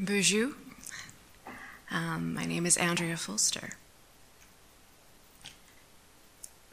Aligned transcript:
Bonjour. 0.00 0.52
Um, 1.90 2.32
my 2.32 2.44
name 2.44 2.66
is 2.66 2.76
Andrea 2.76 3.16
Fulster. 3.16 3.70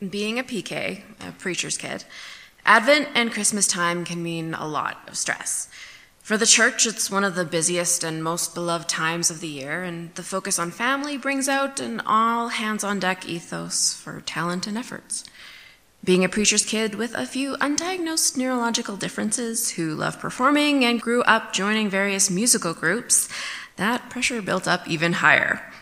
Being 0.07 0.37
a 0.37 0.43
PK, 0.43 1.01
a 1.27 1.31
preacher's 1.31 1.75
kid, 1.75 2.03
Advent 2.67 3.07
and 3.15 3.31
Christmas 3.31 3.65
time 3.65 4.05
can 4.05 4.21
mean 4.21 4.53
a 4.53 4.67
lot 4.67 4.99
of 5.07 5.17
stress. 5.17 5.69
For 6.21 6.37
the 6.37 6.45
church, 6.45 6.85
it's 6.85 7.09
one 7.09 7.23
of 7.23 7.33
the 7.33 7.45
busiest 7.45 8.03
and 8.03 8.23
most 8.23 8.53
beloved 8.53 8.87
times 8.87 9.31
of 9.31 9.39
the 9.39 9.47
year, 9.47 9.81
and 9.81 10.13
the 10.13 10.21
focus 10.21 10.59
on 10.59 10.69
family 10.69 11.17
brings 11.17 11.49
out 11.49 11.79
an 11.79 12.01
all 12.01 12.49
hands 12.49 12.83
on 12.83 12.99
deck 12.99 13.27
ethos 13.27 13.95
for 13.95 14.21
talent 14.21 14.67
and 14.67 14.77
efforts. 14.77 15.23
Being 16.05 16.23
a 16.23 16.29
preacher's 16.29 16.63
kid 16.63 16.93
with 16.93 17.15
a 17.15 17.25
few 17.25 17.57
undiagnosed 17.57 18.37
neurological 18.37 18.95
differences 18.95 19.71
who 19.71 19.95
love 19.95 20.19
performing 20.19 20.85
and 20.85 21.01
grew 21.01 21.23
up 21.23 21.51
joining 21.51 21.89
various 21.89 22.29
musical 22.29 22.75
groups, 22.75 23.27
that 23.77 24.07
pressure 24.11 24.39
built 24.39 24.67
up 24.67 24.87
even 24.87 25.13
higher. 25.13 25.73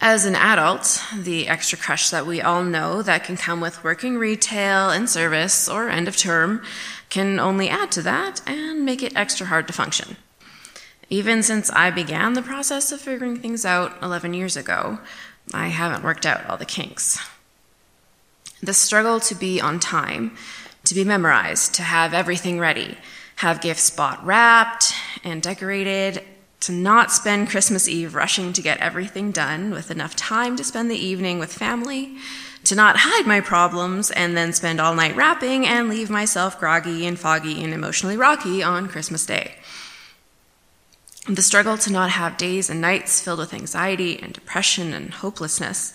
As 0.00 0.24
an 0.24 0.36
adult, 0.36 1.02
the 1.12 1.48
extra 1.48 1.76
crush 1.76 2.10
that 2.10 2.26
we 2.26 2.40
all 2.40 2.62
know 2.62 3.02
that 3.02 3.24
can 3.24 3.36
come 3.36 3.60
with 3.60 3.82
working 3.82 4.18
retail 4.18 4.88
and 4.88 5.10
service 5.10 5.68
or 5.68 5.88
end 5.88 6.06
of 6.06 6.16
term 6.16 6.62
can 7.10 7.40
only 7.40 7.68
add 7.68 7.90
to 7.92 8.02
that 8.02 8.40
and 8.46 8.84
make 8.84 9.02
it 9.02 9.16
extra 9.16 9.46
hard 9.48 9.66
to 9.66 9.72
function. 9.72 10.16
Even 11.10 11.42
since 11.42 11.70
I 11.70 11.90
began 11.90 12.34
the 12.34 12.42
process 12.42 12.92
of 12.92 13.00
figuring 13.00 13.36
things 13.36 13.64
out 13.64 14.00
11 14.00 14.32
years 14.32 14.56
ago, 14.56 15.00
I 15.52 15.68
haven't 15.68 16.04
worked 16.04 16.24
out 16.24 16.48
all 16.48 16.56
the 16.56 16.64
kinks. 16.64 17.18
The 18.64 18.72
struggle 18.72 19.20
to 19.20 19.34
be 19.34 19.60
on 19.60 19.78
time, 19.78 20.38
to 20.84 20.94
be 20.94 21.04
memorized, 21.04 21.74
to 21.74 21.82
have 21.82 22.14
everything 22.14 22.58
ready, 22.58 22.96
have 23.36 23.60
gifts 23.60 23.90
bought 23.90 24.24
wrapped 24.24 24.94
and 25.22 25.42
decorated, 25.42 26.22
to 26.60 26.72
not 26.72 27.12
spend 27.12 27.50
Christmas 27.50 27.86
Eve 27.86 28.14
rushing 28.14 28.54
to 28.54 28.62
get 28.62 28.78
everything 28.78 29.32
done 29.32 29.70
with 29.70 29.90
enough 29.90 30.16
time 30.16 30.56
to 30.56 30.64
spend 30.64 30.90
the 30.90 30.96
evening 30.96 31.38
with 31.38 31.52
family, 31.52 32.16
to 32.64 32.74
not 32.74 32.96
hide 33.00 33.26
my 33.26 33.42
problems 33.42 34.10
and 34.10 34.34
then 34.34 34.54
spend 34.54 34.80
all 34.80 34.94
night 34.94 35.14
wrapping 35.14 35.66
and 35.66 35.90
leave 35.90 36.08
myself 36.08 36.58
groggy 36.58 37.04
and 37.04 37.18
foggy 37.18 37.62
and 37.62 37.74
emotionally 37.74 38.16
rocky 38.16 38.62
on 38.62 38.88
Christmas 38.88 39.26
Day. 39.26 39.56
The 41.28 41.42
struggle 41.42 41.76
to 41.76 41.92
not 41.92 42.08
have 42.12 42.38
days 42.38 42.70
and 42.70 42.80
nights 42.80 43.20
filled 43.20 43.40
with 43.40 43.52
anxiety 43.52 44.18
and 44.18 44.32
depression 44.32 44.94
and 44.94 45.12
hopelessness 45.12 45.92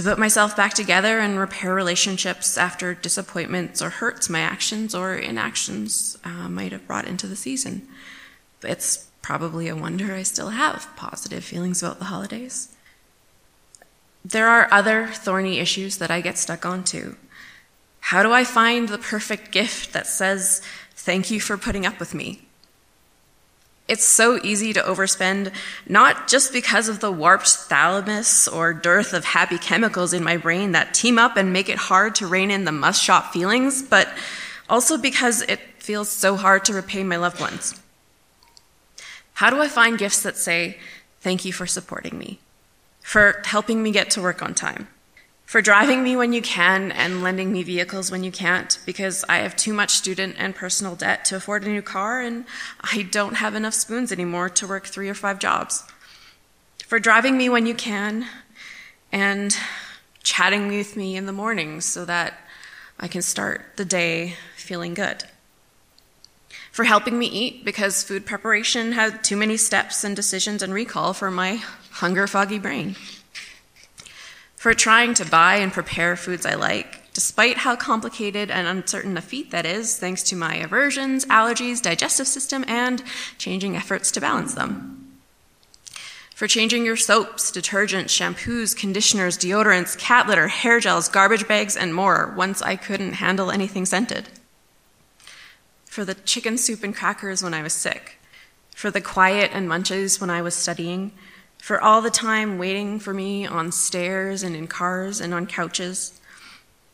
to 0.00 0.08
put 0.08 0.18
myself 0.18 0.56
back 0.56 0.72
together 0.72 1.18
and 1.18 1.38
repair 1.38 1.74
relationships 1.74 2.56
after 2.56 2.94
disappointments 2.94 3.82
or 3.82 3.90
hurts 3.90 4.30
my 4.30 4.40
actions 4.40 4.94
or 4.94 5.14
inactions 5.14 6.16
uh, 6.24 6.48
might 6.48 6.72
have 6.72 6.86
brought 6.86 7.06
into 7.06 7.26
the 7.26 7.36
season. 7.36 7.86
It's 8.62 9.10
probably 9.20 9.68
a 9.68 9.76
wonder 9.76 10.14
I 10.14 10.22
still 10.22 10.50
have 10.50 10.88
positive 10.96 11.44
feelings 11.44 11.82
about 11.82 11.98
the 11.98 12.06
holidays. 12.06 12.74
There 14.24 14.48
are 14.48 14.72
other 14.72 15.08
thorny 15.08 15.58
issues 15.58 15.98
that 15.98 16.10
I 16.10 16.22
get 16.22 16.38
stuck 16.38 16.64
on 16.64 16.82
too. 16.82 17.16
How 18.00 18.22
do 18.22 18.32
I 18.32 18.44
find 18.44 18.88
the 18.88 18.96
perfect 18.96 19.52
gift 19.52 19.92
that 19.92 20.06
says, 20.06 20.62
Thank 20.94 21.30
you 21.30 21.40
for 21.40 21.58
putting 21.58 21.84
up 21.84 22.00
with 22.00 22.14
me? 22.14 22.46
It's 23.90 24.04
so 24.04 24.38
easy 24.44 24.72
to 24.72 24.80
overspend, 24.82 25.52
not 25.88 26.28
just 26.28 26.52
because 26.52 26.88
of 26.88 27.00
the 27.00 27.10
warped 27.10 27.48
thalamus 27.48 28.46
or 28.46 28.72
dearth 28.72 29.12
of 29.12 29.24
happy 29.24 29.58
chemicals 29.58 30.12
in 30.12 30.22
my 30.22 30.36
brain 30.36 30.70
that 30.70 30.94
team 30.94 31.18
up 31.18 31.36
and 31.36 31.52
make 31.52 31.68
it 31.68 31.76
hard 31.76 32.14
to 32.14 32.28
rein 32.28 32.52
in 32.52 32.64
the 32.64 32.70
must 32.70 33.02
shop 33.02 33.32
feelings, 33.32 33.82
but 33.82 34.08
also 34.68 34.96
because 34.96 35.42
it 35.42 35.58
feels 35.80 36.08
so 36.08 36.36
hard 36.36 36.64
to 36.66 36.72
repay 36.72 37.02
my 37.02 37.16
loved 37.16 37.40
ones. 37.40 37.80
How 39.34 39.50
do 39.50 39.60
I 39.60 39.66
find 39.66 39.98
gifts 39.98 40.22
that 40.22 40.36
say, 40.36 40.78
Thank 41.20 41.44
you 41.44 41.52
for 41.52 41.66
supporting 41.66 42.16
me, 42.16 42.38
for 43.00 43.42
helping 43.44 43.82
me 43.82 43.90
get 43.90 44.08
to 44.10 44.22
work 44.22 44.40
on 44.40 44.54
time? 44.54 44.86
For 45.50 45.60
driving 45.60 46.04
me 46.04 46.14
when 46.14 46.32
you 46.32 46.40
can 46.40 46.92
and 46.92 47.24
lending 47.24 47.50
me 47.50 47.64
vehicles 47.64 48.08
when 48.08 48.22
you 48.22 48.30
can't, 48.30 48.78
because 48.86 49.24
I 49.28 49.38
have 49.38 49.56
too 49.56 49.72
much 49.72 49.90
student 49.90 50.36
and 50.38 50.54
personal 50.54 50.94
debt 50.94 51.24
to 51.24 51.34
afford 51.34 51.64
a 51.64 51.68
new 51.68 51.82
car, 51.82 52.20
and 52.20 52.44
I 52.80 53.02
don't 53.10 53.34
have 53.34 53.56
enough 53.56 53.74
spoons 53.74 54.12
anymore 54.12 54.48
to 54.48 54.68
work 54.68 54.86
three 54.86 55.08
or 55.08 55.14
five 55.14 55.40
jobs. 55.40 55.82
For 56.86 57.00
driving 57.00 57.36
me 57.36 57.48
when 57.48 57.66
you 57.66 57.74
can 57.74 58.26
and 59.10 59.56
chatting 60.22 60.68
with 60.68 60.96
me 60.96 61.16
in 61.16 61.26
the 61.26 61.32
morning 61.32 61.80
so 61.80 62.04
that 62.04 62.34
I 63.00 63.08
can 63.08 63.20
start 63.20 63.72
the 63.74 63.84
day 63.84 64.36
feeling 64.54 64.94
good. 64.94 65.24
For 66.70 66.84
helping 66.84 67.18
me 67.18 67.26
eat 67.26 67.64
because 67.64 68.04
food 68.04 68.24
preparation 68.24 68.92
had 68.92 69.24
too 69.24 69.36
many 69.36 69.56
steps 69.56 70.04
and 70.04 70.14
decisions 70.14 70.62
and 70.62 70.72
recall 70.72 71.12
for 71.12 71.28
my 71.28 71.56
hunger 71.90 72.28
foggy 72.28 72.60
brain 72.60 72.94
for 74.60 74.74
trying 74.74 75.14
to 75.14 75.24
buy 75.24 75.54
and 75.54 75.72
prepare 75.72 76.14
foods 76.16 76.44
I 76.44 76.52
like, 76.54 77.10
despite 77.14 77.56
how 77.56 77.76
complicated 77.76 78.50
and 78.50 78.68
uncertain 78.68 79.16
a 79.16 79.22
feat 79.22 79.52
that 79.52 79.64
is, 79.64 79.98
thanks 79.98 80.22
to 80.24 80.36
my 80.36 80.56
aversions, 80.56 81.24
allergies, 81.24 81.80
digestive 81.80 82.26
system, 82.26 82.66
and 82.68 83.02
changing 83.38 83.74
efforts 83.74 84.10
to 84.10 84.20
balance 84.20 84.52
them. 84.52 85.16
For 86.34 86.46
changing 86.46 86.84
your 86.84 86.98
soaps, 86.98 87.50
detergents, 87.50 88.10
shampoos, 88.10 88.76
conditioners, 88.76 89.38
deodorants, 89.38 89.96
cat 89.96 90.28
litter, 90.28 90.48
hair 90.48 90.78
gels, 90.78 91.08
garbage 91.08 91.48
bags, 91.48 91.74
and 91.74 91.94
more 91.94 92.34
once 92.36 92.60
I 92.60 92.76
couldn't 92.76 93.14
handle 93.14 93.50
anything 93.50 93.86
scented. 93.86 94.28
For 95.86 96.04
the 96.04 96.12
chicken 96.14 96.58
soup 96.58 96.84
and 96.84 96.94
crackers 96.94 97.42
when 97.42 97.54
I 97.54 97.62
was 97.62 97.72
sick. 97.72 98.20
For 98.76 98.90
the 98.90 99.00
quiet 99.00 99.52
and 99.54 99.70
munches 99.70 100.20
when 100.20 100.28
I 100.28 100.42
was 100.42 100.54
studying 100.54 101.12
for 101.60 101.80
all 101.80 102.00
the 102.00 102.10
time 102.10 102.58
waiting 102.58 102.98
for 102.98 103.12
me 103.12 103.46
on 103.46 103.70
stairs 103.70 104.42
and 104.42 104.56
in 104.56 104.66
cars 104.66 105.20
and 105.20 105.34
on 105.34 105.46
couches, 105.46 106.20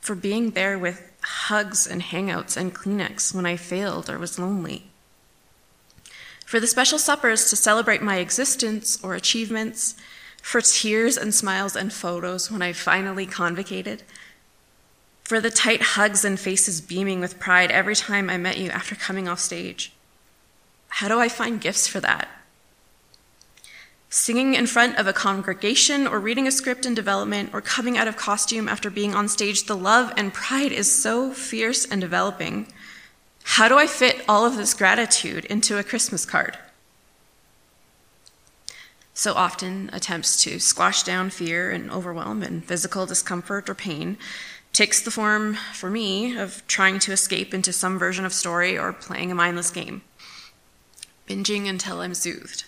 for 0.00 0.14
being 0.14 0.50
there 0.50 0.78
with 0.78 1.10
hugs 1.22 1.86
and 1.86 2.02
hangouts 2.02 2.56
and 2.56 2.74
Kleenex 2.74 3.34
when 3.34 3.46
I 3.46 3.56
failed 3.56 4.10
or 4.10 4.18
was 4.18 4.38
lonely, 4.38 4.84
for 6.44 6.60
the 6.60 6.66
special 6.66 6.98
suppers 6.98 7.50
to 7.50 7.56
celebrate 7.56 8.02
my 8.02 8.18
existence 8.18 9.02
or 9.02 9.14
achievements, 9.14 9.96
for 10.42 10.60
tears 10.60 11.16
and 11.16 11.34
smiles 11.34 11.74
and 11.74 11.92
photos 11.92 12.50
when 12.52 12.62
I 12.62 12.72
finally 12.72 13.26
convocated, 13.26 14.04
for 15.24 15.40
the 15.40 15.50
tight 15.50 15.82
hugs 15.82 16.24
and 16.24 16.38
faces 16.38 16.80
beaming 16.80 17.18
with 17.18 17.40
pride 17.40 17.72
every 17.72 17.96
time 17.96 18.30
I 18.30 18.36
met 18.36 18.58
you 18.58 18.70
after 18.70 18.94
coming 18.94 19.26
off 19.26 19.40
stage. 19.40 19.92
How 20.88 21.08
do 21.08 21.18
I 21.18 21.28
find 21.28 21.60
gifts 21.60 21.88
for 21.88 21.98
that? 21.98 22.28
Singing 24.16 24.54
in 24.54 24.66
front 24.66 24.96
of 24.96 25.06
a 25.06 25.12
congregation 25.12 26.06
or 26.06 26.18
reading 26.18 26.46
a 26.46 26.50
script 26.50 26.86
in 26.86 26.94
development 26.94 27.50
or 27.52 27.60
coming 27.60 27.98
out 27.98 28.08
of 28.08 28.16
costume 28.16 28.66
after 28.66 28.88
being 28.88 29.14
on 29.14 29.28
stage, 29.28 29.64
the 29.64 29.76
love 29.76 30.10
and 30.16 30.32
pride 30.32 30.72
is 30.72 30.90
so 30.90 31.32
fierce 31.32 31.84
and 31.84 32.00
developing. 32.00 32.66
How 33.44 33.68
do 33.68 33.76
I 33.76 33.86
fit 33.86 34.24
all 34.26 34.46
of 34.46 34.56
this 34.56 34.72
gratitude 34.72 35.44
into 35.44 35.76
a 35.76 35.84
Christmas 35.84 36.24
card? 36.24 36.56
So 39.12 39.34
often, 39.34 39.90
attempts 39.92 40.42
to 40.44 40.60
squash 40.60 41.02
down 41.02 41.28
fear 41.28 41.70
and 41.70 41.90
overwhelm 41.90 42.42
and 42.42 42.64
physical 42.64 43.04
discomfort 43.04 43.68
or 43.68 43.74
pain 43.74 44.16
takes 44.72 45.02
the 45.02 45.10
form, 45.10 45.58
for 45.74 45.90
me, 45.90 46.38
of 46.38 46.66
trying 46.66 47.00
to 47.00 47.12
escape 47.12 47.52
into 47.52 47.70
some 47.70 47.98
version 47.98 48.24
of 48.24 48.32
story 48.32 48.78
or 48.78 48.94
playing 48.94 49.30
a 49.30 49.34
mindless 49.34 49.70
game, 49.70 50.00
binging 51.28 51.68
until 51.68 52.00
I'm 52.00 52.14
soothed. 52.14 52.64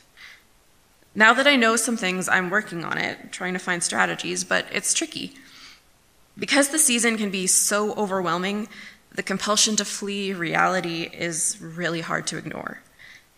Now 1.18 1.34
that 1.34 1.48
I 1.48 1.56
know 1.56 1.74
some 1.74 1.96
things, 1.96 2.28
I'm 2.28 2.48
working 2.48 2.84
on 2.84 2.96
it, 2.96 3.32
trying 3.32 3.54
to 3.54 3.58
find 3.58 3.82
strategies, 3.82 4.44
but 4.44 4.66
it's 4.70 4.94
tricky. 4.94 5.34
Because 6.38 6.68
the 6.68 6.78
season 6.78 7.18
can 7.18 7.28
be 7.28 7.48
so 7.48 7.92
overwhelming, 7.94 8.68
the 9.10 9.24
compulsion 9.24 9.74
to 9.74 9.84
flee 9.84 10.32
reality 10.32 11.10
is 11.12 11.58
really 11.60 12.02
hard 12.02 12.28
to 12.28 12.38
ignore. 12.38 12.82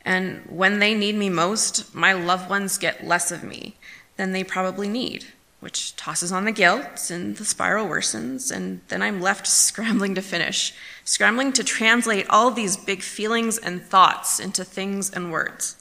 And 0.05 0.43
when 0.47 0.79
they 0.79 0.93
need 0.93 1.15
me 1.15 1.31
most, 1.31 1.95
my 1.95 2.13
loved 2.13 2.51
ones 2.51 2.77
get 2.77 3.07
less 3.07 3.33
of 3.33 3.43
me 3.43 3.77
than 4.19 4.33
they 4.33 4.45
probably 4.45 4.87
need, 4.87 5.25
which 5.61 5.97
tosses 5.97 6.33
on 6.33 6.45
the 6.45 6.53
guilt 6.53 7.11
and 7.11 7.39
the 7.39 7.47
spiral 7.47 7.87
worsens, 7.87 8.55
and 8.55 8.83
then 8.89 9.01
I'm 9.01 9.23
left 9.23 9.47
scrambling 9.47 10.15
to 10.17 10.21
finish, 10.21 10.75
scrambling 11.07 11.55
to 11.55 11.65
translate 11.65 12.29
all 12.29 12.51
these 12.51 12.77
big 12.77 13.01
feelings 13.01 13.57
and 13.57 13.81
thoughts 13.81 14.39
into 14.39 14.67
things 14.67 15.09
and 15.09 15.33
words. 15.33 15.80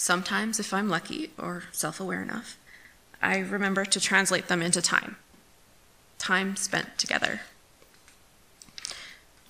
Sometimes, 0.00 0.58
if 0.58 0.72
I'm 0.72 0.88
lucky 0.88 1.28
or 1.36 1.64
self 1.72 2.00
aware 2.00 2.22
enough, 2.22 2.56
I 3.20 3.36
remember 3.36 3.84
to 3.84 4.00
translate 4.00 4.48
them 4.48 4.62
into 4.62 4.80
time 4.80 5.16
time 6.18 6.56
spent 6.56 6.96
together. 6.96 7.42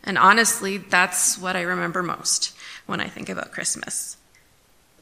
And 0.02 0.18
honestly, 0.18 0.76
that's 0.76 1.38
what 1.38 1.54
I 1.54 1.60
remember 1.60 2.02
most 2.02 2.52
when 2.86 3.00
I 3.00 3.06
think 3.06 3.28
about 3.28 3.52
Christmas. 3.52 4.16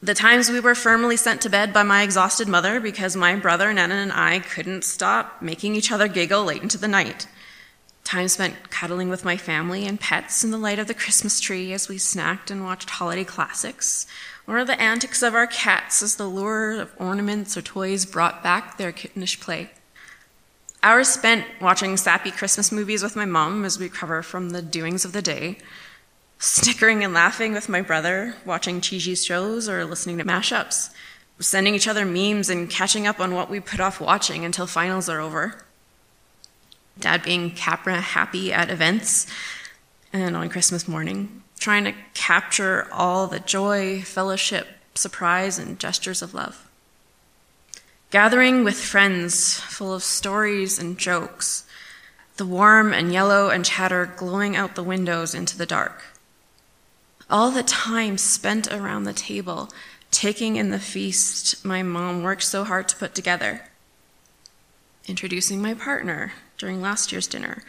The 0.03 0.13
times 0.13 0.51
we 0.51 0.59
were 0.59 0.75
firmly 0.75 1.17
sent 1.17 1.41
to 1.41 1.49
bed 1.49 1.73
by 1.73 1.81
my 1.81 2.03
exhausted 2.03 2.47
mother 2.47 2.79
because 2.79 3.15
my 3.15 3.35
brother, 3.35 3.73
Nana, 3.73 3.95
and 3.95 4.13
I 4.13 4.39
couldn't 4.39 4.83
stop 4.83 5.41
making 5.41 5.75
each 5.75 5.91
other 5.91 6.07
giggle 6.07 6.43
late 6.43 6.61
into 6.61 6.77
the 6.77 6.87
night 6.87 7.25
time 8.09 8.27
spent 8.27 8.71
cuddling 8.71 9.07
with 9.07 9.23
my 9.23 9.37
family 9.37 9.85
and 9.85 9.99
pets 9.99 10.43
in 10.43 10.49
the 10.49 10.57
light 10.57 10.79
of 10.79 10.87
the 10.87 10.95
Christmas 10.95 11.39
tree 11.39 11.71
as 11.73 11.87
we 11.87 11.95
snacked 11.97 12.49
and 12.49 12.63
watched 12.63 12.89
holiday 12.89 13.23
classics, 13.23 14.07
or 14.49 14.65
the 14.65 14.81
antics 14.81 15.21
of 15.21 15.35
our 15.35 15.45
cats 15.45 16.01
as 16.01 16.15
the 16.15 16.25
lure 16.25 16.71
of 16.81 16.91
ornaments 16.97 17.55
or 17.55 17.61
toys 17.61 18.03
brought 18.03 18.41
back 18.41 18.77
their 18.77 18.91
kittenish 18.91 19.39
play. 19.39 19.69
Hours 20.81 21.07
spent 21.07 21.45
watching 21.61 21.95
sappy 21.97 22.31
Christmas 22.31 22.71
movies 22.71 23.03
with 23.03 23.15
my 23.15 23.25
mom 23.25 23.63
as 23.63 23.77
we 23.77 23.85
recover 23.85 24.23
from 24.23 24.49
the 24.49 24.63
doings 24.63 25.05
of 25.05 25.13
the 25.13 25.21
day, 25.21 25.59
snickering 26.39 27.03
and 27.03 27.13
laughing 27.13 27.53
with 27.53 27.69
my 27.69 27.81
brother, 27.81 28.35
watching 28.43 28.81
cheesy 28.81 29.13
shows 29.13 29.69
or 29.69 29.85
listening 29.85 30.17
to 30.17 30.23
mashups, 30.23 30.89
sending 31.39 31.75
each 31.75 31.87
other 31.87 32.05
memes 32.05 32.49
and 32.49 32.71
catching 32.71 33.05
up 33.05 33.19
on 33.19 33.35
what 33.35 33.51
we 33.51 33.59
put 33.59 33.79
off 33.79 34.01
watching 34.01 34.43
until 34.43 34.65
finals 34.65 35.07
are 35.07 35.19
over. 35.19 35.63
Dad 36.99 37.21
being 37.21 37.51
Capra 37.51 38.01
happy 38.01 38.51
at 38.51 38.71
events 38.71 39.27
and 40.11 40.35
on 40.35 40.49
Christmas 40.49 40.87
morning, 40.87 41.43
trying 41.59 41.83
to 41.83 41.93
capture 42.13 42.87
all 42.91 43.27
the 43.27 43.39
joy, 43.39 44.01
fellowship, 44.01 44.67
surprise, 44.95 45.59
and 45.59 45.79
gestures 45.79 46.21
of 46.21 46.33
love. 46.33 46.67
Gathering 48.11 48.63
with 48.63 48.79
friends 48.79 49.59
full 49.59 49.93
of 49.93 50.01
stories 50.01 50.79
and 50.79 50.97
jokes, 50.97 51.65
the 52.37 52.45
warm 52.45 52.93
and 52.93 53.13
yellow 53.13 53.49
and 53.49 53.65
chatter 53.65 54.11
glowing 54.17 54.55
out 54.55 54.75
the 54.75 54.83
windows 54.83 55.35
into 55.35 55.57
the 55.57 55.65
dark. 55.65 56.01
All 57.29 57.51
the 57.51 57.63
time 57.63 58.17
spent 58.17 58.71
around 58.71 59.03
the 59.03 59.13
table, 59.13 59.69
taking 60.09 60.55
in 60.55 60.71
the 60.71 60.79
feast 60.79 61.63
my 61.63 61.83
mom 61.83 62.23
worked 62.23 62.43
so 62.43 62.63
hard 62.63 62.87
to 62.87 62.95
put 62.95 63.13
together. 63.13 63.61
Introducing 65.07 65.61
my 65.61 65.73
partner 65.73 66.31
during 66.57 66.81
last 66.81 67.11
year's 67.11 67.27
dinner, 67.27 67.61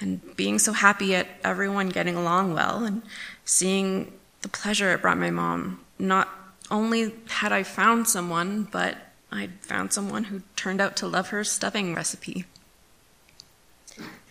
and 0.00 0.36
being 0.36 0.58
so 0.58 0.72
happy 0.72 1.14
at 1.14 1.26
everyone 1.42 1.88
getting 1.88 2.16
along 2.16 2.52
well, 2.54 2.84
and 2.84 3.02
seeing 3.44 4.12
the 4.42 4.48
pleasure 4.48 4.92
it 4.92 5.02
brought 5.02 5.18
my 5.18 5.30
mom. 5.30 5.80
Not 5.98 6.28
only 6.70 7.14
had 7.28 7.52
I 7.52 7.62
found 7.62 8.08
someone, 8.08 8.64
but 8.70 8.96
I'd 9.32 9.52
found 9.60 9.92
someone 9.92 10.24
who 10.24 10.42
turned 10.54 10.80
out 10.80 10.96
to 10.96 11.06
love 11.06 11.28
her 11.28 11.44
stuffing 11.44 11.94
recipe. 11.94 12.44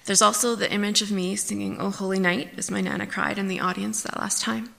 There's 0.05 0.21
also 0.21 0.55
the 0.55 0.71
image 0.71 1.01
of 1.01 1.11
me 1.11 1.35
singing 1.35 1.77
Oh 1.79 1.89
Holy 1.89 2.19
Night 2.19 2.51
as 2.57 2.69
my 2.69 2.81
Nana 2.81 3.07
cried 3.07 3.39
in 3.39 3.47
the 3.47 3.59
audience 3.59 4.03
that 4.03 4.19
last 4.19 4.41
time. 4.41 4.73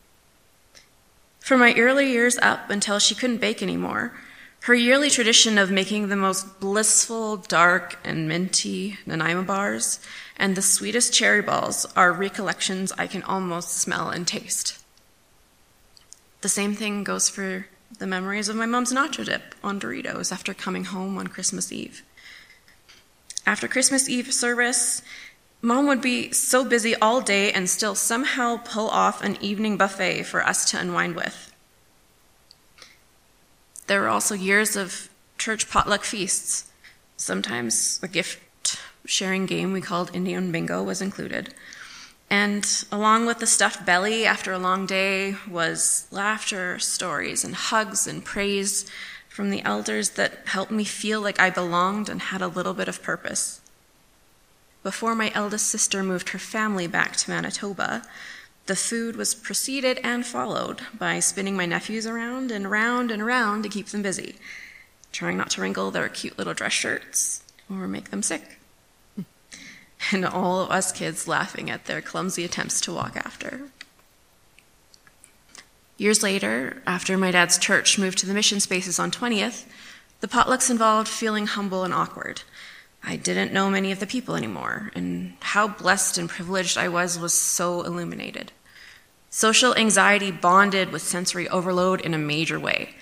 From 1.40 1.60
my 1.60 1.74
early 1.74 2.10
years 2.10 2.38
up 2.38 2.70
until 2.70 2.98
she 2.98 3.14
couldn't 3.14 3.40
bake 3.40 3.62
anymore, 3.62 4.12
her 4.66 4.74
yearly 4.74 5.08
tradition 5.08 5.58
of 5.58 5.70
making 5.70 6.08
the 6.08 6.16
most 6.16 6.58
blissful, 6.58 7.36
dark, 7.36 7.96
and 8.02 8.26
minty 8.26 8.98
Nanaimo 9.06 9.44
bars 9.44 10.00
and 10.36 10.56
the 10.56 10.62
sweetest 10.62 11.14
cherry 11.14 11.40
balls 11.40 11.86
are 11.94 12.12
recollections 12.12 12.90
I 12.98 13.06
can 13.06 13.22
almost 13.22 13.76
smell 13.76 14.10
and 14.10 14.26
taste. 14.26 14.82
The 16.40 16.48
same 16.48 16.74
thing 16.74 17.04
goes 17.04 17.28
for 17.28 17.68
the 18.00 18.08
memories 18.08 18.48
of 18.48 18.56
my 18.56 18.66
mom's 18.66 18.92
nacho 18.92 19.24
dip 19.24 19.54
on 19.62 19.78
Doritos 19.78 20.32
after 20.32 20.52
coming 20.52 20.86
home 20.86 21.16
on 21.16 21.28
Christmas 21.28 21.70
Eve. 21.70 22.02
After 23.46 23.68
Christmas 23.68 24.08
Eve 24.08 24.34
service, 24.34 25.00
mom 25.62 25.86
would 25.86 26.02
be 26.02 26.32
so 26.32 26.64
busy 26.64 26.96
all 26.96 27.20
day 27.20 27.52
and 27.52 27.70
still 27.70 27.94
somehow 27.94 28.56
pull 28.64 28.88
off 28.88 29.22
an 29.22 29.38
evening 29.40 29.76
buffet 29.76 30.24
for 30.24 30.44
us 30.44 30.68
to 30.72 30.80
unwind 30.80 31.14
with. 31.14 31.52
There 33.86 34.00
were 34.00 34.08
also 34.08 34.34
years 34.34 34.76
of 34.76 35.08
church 35.38 35.70
potluck 35.70 36.04
feasts. 36.04 36.70
Sometimes 37.16 38.00
a 38.02 38.08
gift 38.08 38.40
sharing 39.04 39.46
game 39.46 39.72
we 39.72 39.80
called 39.80 40.14
Indian 40.14 40.50
Bingo 40.50 40.82
was 40.82 41.00
included. 41.00 41.54
And 42.28 42.66
along 42.90 43.26
with 43.26 43.38
the 43.38 43.46
stuffed 43.46 43.86
belly 43.86 44.26
after 44.26 44.52
a 44.52 44.58
long 44.58 44.86
day 44.86 45.36
was 45.48 46.08
laughter, 46.10 46.78
stories, 46.80 47.44
and 47.44 47.54
hugs 47.54 48.06
and 48.06 48.24
praise 48.24 48.90
from 49.28 49.50
the 49.50 49.62
elders 49.62 50.10
that 50.10 50.38
helped 50.46 50.72
me 50.72 50.82
feel 50.82 51.20
like 51.20 51.38
I 51.38 51.50
belonged 51.50 52.08
and 52.08 52.20
had 52.20 52.42
a 52.42 52.48
little 52.48 52.74
bit 52.74 52.88
of 52.88 53.02
purpose. 53.02 53.60
Before 54.82 55.14
my 55.14 55.30
eldest 55.34 55.68
sister 55.68 56.02
moved 56.02 56.30
her 56.30 56.38
family 56.38 56.86
back 56.86 57.16
to 57.16 57.30
Manitoba, 57.30 58.02
the 58.66 58.76
food 58.76 59.16
was 59.16 59.34
preceded 59.34 60.00
and 60.02 60.26
followed 60.26 60.80
by 60.98 61.20
spinning 61.20 61.56
my 61.56 61.66
nephews 61.66 62.06
around 62.06 62.50
and 62.50 62.66
around 62.66 63.10
and 63.10 63.22
around 63.22 63.62
to 63.62 63.68
keep 63.68 63.88
them 63.88 64.02
busy, 64.02 64.36
trying 65.12 65.36
not 65.36 65.50
to 65.50 65.60
wrinkle 65.60 65.90
their 65.90 66.08
cute 66.08 66.36
little 66.36 66.54
dress 66.54 66.72
shirts 66.72 67.42
or 67.70 67.88
make 67.88 68.10
them 68.10 68.22
sick 68.22 68.58
and 70.12 70.24
all 70.24 70.60
of 70.60 70.70
us 70.70 70.92
kids 70.92 71.28
laughing 71.28 71.70
at 71.70 71.86
their 71.86 72.00
clumsy 72.00 72.44
attempts 72.44 72.80
to 72.82 72.92
walk 72.92 73.16
after. 73.16 73.62
Years 75.98 76.22
later, 76.22 76.82
after 76.86 77.16
my 77.16 77.30
dad's 77.30 77.58
church 77.58 77.98
moved 77.98 78.18
to 78.18 78.26
the 78.26 78.34
mission 78.34 78.60
spaces 78.60 78.98
on 78.98 79.10
20th, 79.10 79.64
the 80.20 80.28
potlucks 80.28 80.70
involved 80.70 81.08
feeling 81.08 81.46
humble 81.46 81.84
and 81.84 81.94
awkward. 81.94 82.42
I 83.02 83.16
didn't 83.16 83.52
know 83.52 83.70
many 83.70 83.92
of 83.92 84.00
the 84.00 84.06
people 84.06 84.34
anymore, 84.34 84.90
and 84.94 85.34
how 85.40 85.68
blessed 85.68 86.18
and 86.18 86.28
privileged 86.28 86.76
I 86.76 86.88
was 86.88 87.18
was 87.18 87.32
so 87.32 87.82
illuminated. 87.82 88.52
Social 89.30 89.74
anxiety 89.74 90.30
bonded 90.30 90.92
with 90.92 91.02
sensory 91.02 91.48
overload 91.48 92.00
in 92.00 92.14
a 92.14 92.18
major 92.18 92.58
way. 92.58 92.94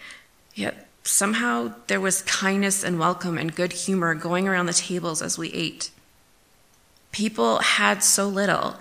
Yet 0.55 0.87
somehow 1.05 1.75
there 1.87 2.01
was 2.01 2.23
kindness 2.23 2.83
and 2.83 2.99
welcome 2.99 3.39
and 3.39 3.55
good 3.55 3.73
humor 3.73 4.15
going 4.15 4.49
around 4.49 4.67
the 4.67 4.73
tables 4.73 5.23
as 5.23 5.39
we 5.39 5.53
ate. 5.53 5.91
People 7.13 7.59
had 7.59 8.03
so 8.03 8.27
little, 8.27 8.77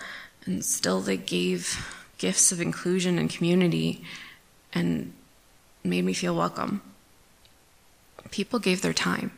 and 0.45 0.66
still 0.66 1.01
they 1.01 1.18
gave 1.18 1.86
gifts 2.18 2.51
of 2.51 2.62
inclusion 2.62 3.19
and 3.19 3.30
community 3.30 4.04
and 4.74 5.13
made 5.84 6.06
me 6.06 6.13
feel 6.13 6.36
welcome. 6.36 6.81
People 8.31 8.57
gave 8.57 8.81
their 8.81 8.94
time. 8.94 9.31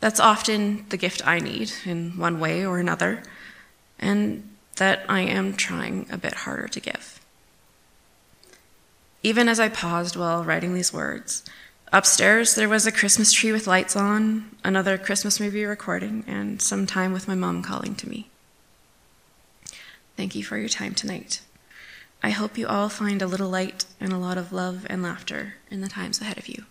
That's 0.00 0.20
often 0.20 0.84
the 0.90 0.96
gift 0.96 1.26
I 1.26 1.40
need 1.40 1.72
in 1.84 2.18
one 2.18 2.38
way 2.38 2.64
or 2.64 2.78
another, 2.78 3.22
and 3.98 4.48
that 4.76 5.04
I 5.08 5.20
am 5.20 5.54
trying 5.54 6.06
a 6.10 6.18
bit 6.18 6.34
harder 6.34 6.68
to 6.68 6.80
give. 6.80 7.20
Even 9.22 9.48
as 9.48 9.58
I 9.58 9.68
paused 9.68 10.16
while 10.16 10.44
writing 10.44 10.74
these 10.74 10.92
words, 10.92 11.44
Upstairs, 11.92 12.56
there 12.56 12.68
was 12.68 12.86
a 12.86 12.92
Christmas 12.92 13.32
tree 13.32 13.52
with 13.52 13.68
lights 13.68 13.94
on, 13.94 14.50
another 14.64 14.98
Christmas 14.98 15.38
movie 15.38 15.64
recording, 15.64 16.24
and 16.26 16.60
some 16.60 16.86
time 16.86 17.12
with 17.12 17.28
my 17.28 17.36
mom 17.36 17.62
calling 17.62 17.94
to 17.94 18.08
me. 18.08 18.28
Thank 20.16 20.34
you 20.34 20.42
for 20.42 20.58
your 20.58 20.68
time 20.68 20.94
tonight. 20.94 21.40
I 22.20 22.30
hope 22.30 22.58
you 22.58 22.66
all 22.66 22.88
find 22.88 23.22
a 23.22 23.28
little 23.28 23.48
light 23.48 23.84
and 24.00 24.12
a 24.12 24.18
lot 24.18 24.38
of 24.38 24.52
love 24.52 24.86
and 24.90 25.04
laughter 25.04 25.54
in 25.70 25.82
the 25.82 25.88
times 25.88 26.20
ahead 26.20 26.36
of 26.36 26.48
you. 26.48 26.64